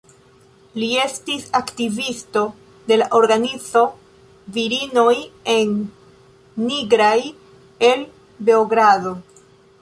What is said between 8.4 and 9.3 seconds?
Beogrado.